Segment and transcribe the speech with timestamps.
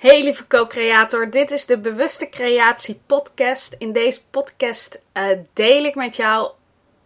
[0.00, 3.74] Hey lieve co-creator, dit is de Bewuste Creatie podcast.
[3.78, 6.50] In deze podcast uh, deel ik met jou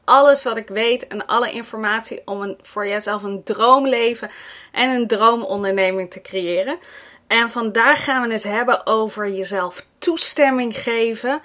[0.05, 4.31] alles wat ik weet en alle informatie om voor jezelf een droomleven
[4.73, 6.79] en een droomonderneming te creëren.
[7.27, 11.43] En vandaag gaan we het hebben over jezelf toestemming geven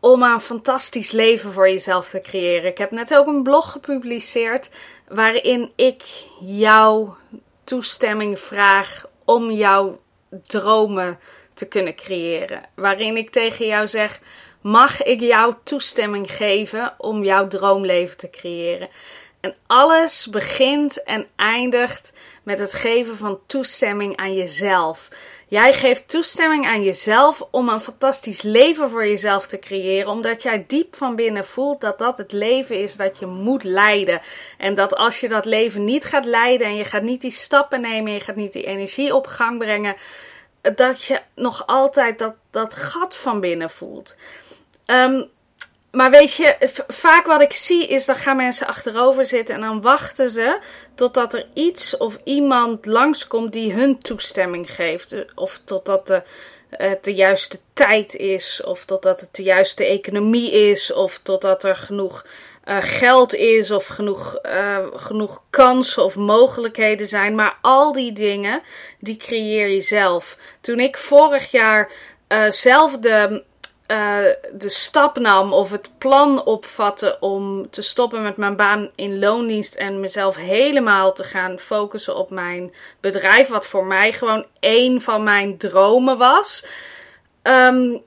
[0.00, 2.70] om een fantastisch leven voor jezelf te creëren.
[2.70, 4.70] Ik heb net ook een blog gepubliceerd
[5.08, 6.02] waarin ik
[6.40, 7.16] jouw
[7.64, 9.98] toestemming vraag om jouw
[10.46, 11.18] dromen
[11.54, 12.62] te kunnen creëren.
[12.74, 14.20] Waarin ik tegen jou zeg:
[14.60, 18.88] mag ik jou toestemming geven om jouw droomleven te creëren?
[19.40, 22.12] En alles begint en eindigt
[22.42, 25.08] met het geven van toestemming aan jezelf.
[25.50, 30.64] Jij geeft toestemming aan jezelf om een fantastisch leven voor jezelf te creëren, omdat jij
[30.66, 34.20] diep van binnen voelt dat dat het leven is dat je moet leiden.
[34.58, 37.80] En dat als je dat leven niet gaat leiden en je gaat niet die stappen
[37.80, 39.96] nemen, en je gaat niet die energie op gang brengen,
[40.60, 44.16] dat je nog altijd dat, dat gat van binnen voelt.
[44.86, 45.30] Um,
[45.90, 46.56] maar weet je,
[46.88, 50.58] vaak wat ik zie is dat gaan mensen achterover zitten en dan wachten ze
[50.94, 55.14] totdat er iets of iemand langskomt die hun toestemming geeft.
[55.34, 56.22] Of totdat de,
[56.70, 61.76] het de juiste tijd is, of totdat het de juiste economie is, of totdat er
[61.76, 62.26] genoeg
[62.64, 67.34] uh, geld is, of genoeg, uh, genoeg kansen of mogelijkheden zijn.
[67.34, 68.62] Maar al die dingen,
[68.98, 70.36] die creëer je zelf.
[70.60, 71.90] Toen ik vorig jaar
[72.28, 73.44] uh, zelf de
[73.90, 74.18] uh,
[74.52, 79.74] de stap nam of het plan opvatte om te stoppen met mijn baan in loondienst
[79.74, 85.22] en mezelf helemaal te gaan focussen op mijn bedrijf, wat voor mij gewoon één van
[85.22, 86.66] mijn dromen was.
[87.42, 88.02] Um,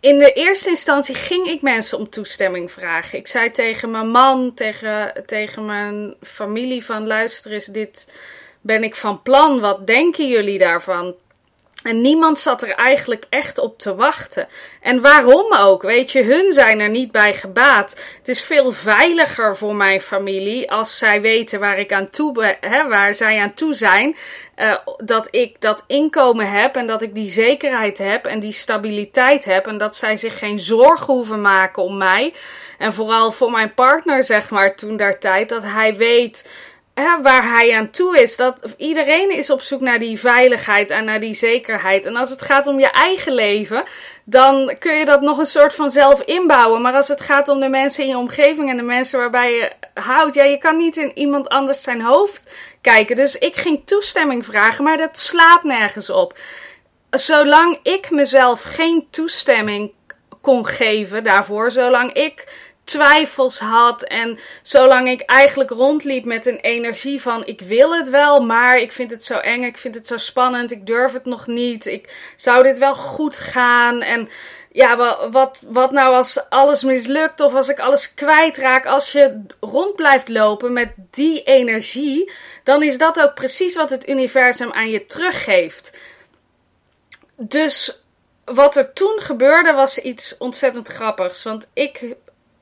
[0.00, 3.18] in de eerste instantie ging ik mensen om toestemming vragen.
[3.18, 8.12] Ik zei tegen mijn man, tegen, tegen mijn familie van luister eens, dit
[8.60, 9.60] ben ik van plan.
[9.60, 11.14] Wat denken jullie daarvan?
[11.86, 14.48] En niemand zat er eigenlijk echt op te wachten.
[14.80, 15.82] En waarom ook?
[15.82, 18.00] Weet je, hun zijn er niet bij gebaat.
[18.18, 22.88] Het is veel veiliger voor mijn familie als zij weten waar ik aan toe hè,
[22.88, 24.16] waar zij aan toe zijn.
[24.56, 29.44] Uh, dat ik dat inkomen heb en dat ik die zekerheid heb en die stabiliteit
[29.44, 29.66] heb.
[29.66, 32.34] En dat zij zich geen zorgen hoeven maken om mij.
[32.78, 35.48] En vooral voor mijn partner, zeg maar, toen daar tijd.
[35.48, 36.48] Dat hij weet
[37.04, 38.36] waar hij aan toe is.
[38.36, 42.06] Dat iedereen is op zoek naar die veiligheid en naar die zekerheid.
[42.06, 43.84] En als het gaat om je eigen leven,
[44.24, 46.82] dan kun je dat nog een soort van zelf inbouwen.
[46.82, 49.72] Maar als het gaat om de mensen in je omgeving en de mensen waarbij je
[49.94, 53.16] houdt, ja, je kan niet in iemand anders zijn hoofd kijken.
[53.16, 56.38] Dus ik ging toestemming vragen, maar dat slaat nergens op.
[57.10, 59.92] Zolang ik mezelf geen toestemming
[60.40, 64.02] kon geven daarvoor, zolang ik twijfels had.
[64.02, 68.92] En zolang ik eigenlijk rondliep met een energie van ik wil het wel, maar ik
[68.92, 72.32] vind het zo eng, ik vind het zo spannend, ik durf het nog niet, ik
[72.36, 74.02] zou dit wel goed gaan.
[74.02, 74.28] En
[74.72, 74.96] ja,
[75.30, 80.28] wat, wat nou als alles mislukt of als ik alles kwijtraak, als je rond blijft
[80.28, 82.32] lopen met die energie,
[82.64, 85.96] dan is dat ook precies wat het universum aan je teruggeeft.
[87.36, 88.00] Dus
[88.44, 91.42] wat er toen gebeurde was iets ontzettend grappigs.
[91.42, 92.14] Want ik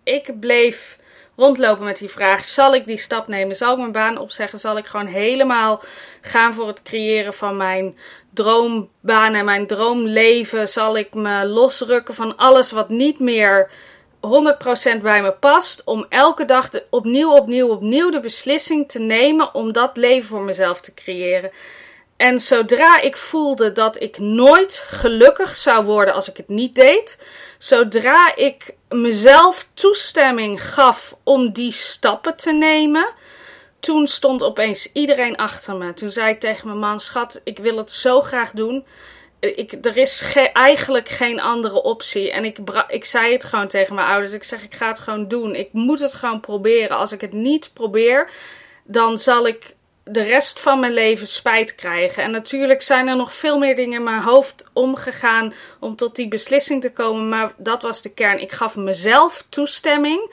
[0.05, 0.99] ik bleef
[1.37, 3.57] rondlopen met die vraag: zal ik die stap nemen?
[3.57, 4.59] Zal ik mijn baan opzeggen?
[4.59, 5.83] Zal ik gewoon helemaal
[6.21, 7.99] gaan voor het creëren van mijn
[8.31, 10.69] droombaan en mijn droomleven?
[10.69, 13.71] Zal ik me losrukken van alles wat niet meer
[14.27, 15.83] 100% bij me past?
[15.85, 20.81] Om elke dag opnieuw, opnieuw, opnieuw de beslissing te nemen om dat leven voor mezelf
[20.81, 21.51] te creëren.
[22.17, 27.19] En zodra ik voelde dat ik nooit gelukkig zou worden als ik het niet deed,
[27.59, 33.13] zodra ik mezelf toestemming gaf om die stappen te nemen,
[33.81, 35.95] toen stond opeens iedereen achter me.
[35.95, 38.85] Toen zei ik tegen mijn man: Schat, ik wil het zo graag doen.
[39.41, 42.31] Ik, er is eigenlijk geen andere optie.
[42.31, 44.33] En ik, ik zei het gewoon tegen mijn ouders.
[44.33, 45.55] Ik zeg: Ik ga het gewoon doen.
[45.55, 46.97] Ik moet het gewoon proberen.
[46.97, 48.31] Als ik het niet probeer,
[48.85, 52.23] dan zal ik de rest van mijn leven spijt krijgen.
[52.23, 56.29] En natuurlijk zijn er nog veel meer dingen in mijn hoofd omgegaan om tot die
[56.29, 57.29] beslissing te komen.
[57.29, 58.41] Maar dat was de kern.
[58.41, 60.31] Ik gaf mezelf toestemming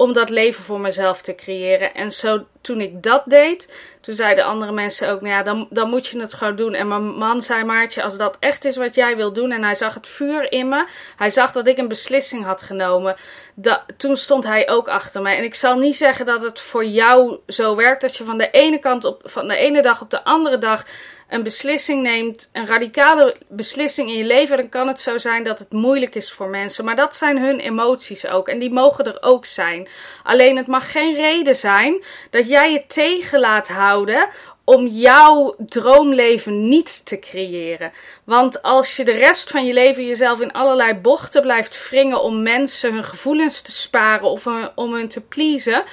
[0.00, 1.94] om dat leven voor mezelf te creëren.
[1.94, 5.88] En zo, toen ik dat deed, toen zeiden andere mensen ook, nou ja, dan, dan
[5.88, 6.74] moet je het gewoon doen.
[6.74, 9.74] En mijn man zei, Maartje, als dat echt is wat jij wil doen, en hij
[9.74, 10.86] zag het vuur in me,
[11.16, 13.16] hij zag dat ik een beslissing had genomen,
[13.96, 15.36] toen stond hij ook achter mij.
[15.36, 18.50] En ik zal niet zeggen dat het voor jou zo werkt, dat je van de
[18.50, 20.84] ene kant op, van de ene dag op de andere dag
[21.28, 25.58] een beslissing neemt, een radicale beslissing in je leven, dan kan het zo zijn dat
[25.58, 26.84] het moeilijk is voor mensen.
[26.84, 28.48] Maar dat zijn hun emoties ook.
[28.48, 29.88] En die mogen er ook zijn.
[30.22, 34.28] Alleen het mag geen reden zijn dat jij je tegen laat houden
[34.64, 37.92] om jouw droomleven niet te creëren.
[38.24, 42.42] Want als je de rest van je leven jezelf in allerlei bochten blijft wringen om
[42.42, 45.84] mensen hun gevoelens te sparen of om hun te pleasen,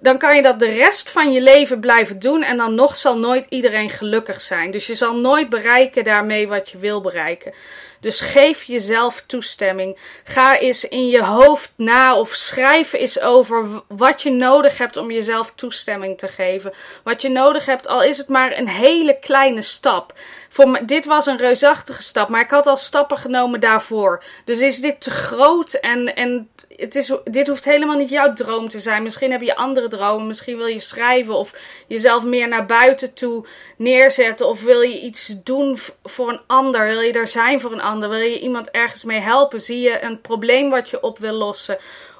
[0.00, 3.18] dan kan je dat de rest van je leven blijven doen en dan nog zal
[3.18, 4.70] nooit iedereen gelukkig zijn.
[4.70, 7.52] Dus je zal nooit bereiken daarmee wat je wil bereiken.
[8.00, 9.98] Dus geef jezelf toestemming.
[10.24, 15.10] Ga eens in je hoofd na of schrijf eens over wat je nodig hebt om
[15.10, 16.72] jezelf toestemming te geven.
[17.04, 20.12] Wat je nodig hebt, al is het maar een hele kleine stap.
[20.48, 24.24] Voor me, dit was een reusachtige stap, maar ik had al stappen genomen daarvoor.
[24.44, 26.48] Dus is dit te groot en, en
[26.78, 29.02] het is, dit hoeft helemaal niet jouw droom te zijn.
[29.02, 30.26] Misschien heb je andere dromen.
[30.26, 31.54] Misschien wil je schrijven of
[31.86, 33.46] jezelf meer naar buiten toe
[33.76, 34.48] neerzetten.
[34.48, 36.86] Of wil je iets doen voor een ander.
[36.86, 38.08] Wil je er zijn voor een ander.
[38.08, 39.60] Wil je iemand ergens mee helpen.
[39.60, 41.78] Zie je een probleem wat je op wil lossen.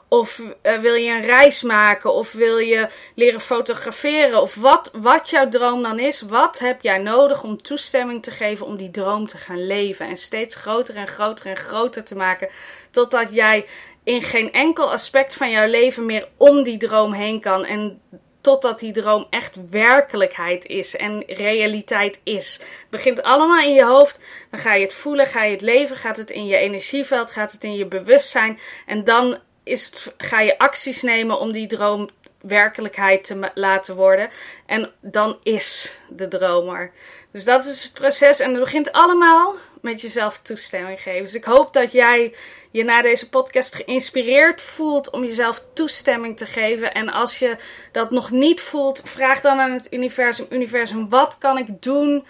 [0.08, 2.12] Of uh, wil je een reis maken?
[2.14, 4.42] Of wil je leren fotograferen?
[4.42, 6.20] Of wat, wat jouw droom dan is.
[6.20, 10.06] Wat heb jij nodig om toestemming te geven om die droom te gaan leven?
[10.06, 12.48] En steeds groter en groter en groter te maken.
[12.90, 13.66] Totdat jij
[14.04, 17.64] in geen enkel aspect van jouw leven meer om die droom heen kan.
[17.64, 18.00] En
[18.40, 22.58] totdat die droom echt werkelijkheid is en realiteit is.
[22.60, 24.18] Het begint allemaal in je hoofd.
[24.50, 27.52] Dan ga je het voelen, ga je het leven, gaat het in je energieveld, gaat
[27.52, 28.58] het in je bewustzijn.
[28.86, 32.08] En dan is ga je acties nemen om die droom
[32.40, 34.30] werkelijkheid te laten worden.
[34.66, 36.92] En dan is de dromer.
[37.30, 38.40] Dus dat is het proces.
[38.40, 41.22] En het begint allemaal met jezelf toestemming geven.
[41.22, 42.34] Dus ik hoop dat jij
[42.70, 46.94] je na deze podcast geïnspireerd voelt om jezelf toestemming te geven.
[46.94, 47.56] En als je
[47.92, 52.26] dat nog niet voelt, vraag dan aan het universum: Universum, wat kan ik doen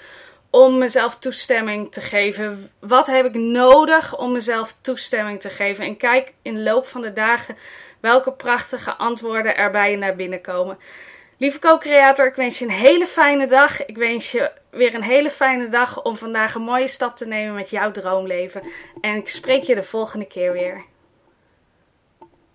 [0.51, 2.71] om mezelf toestemming te geven?
[2.81, 5.85] Wat heb ik nodig om mezelf toestemming te geven?
[5.85, 7.57] En kijk in de loop van de dagen
[8.01, 10.79] welke prachtige antwoorden er bij je naar binnen komen.
[11.39, 13.87] Lieve co-creator, ik wens je een hele fijne dag.
[13.87, 17.55] Ik wens je weer een hele fijne dag om vandaag een mooie stap te nemen
[17.55, 18.63] met jouw droomleven.
[19.01, 20.85] En ik spreek je de volgende keer weer.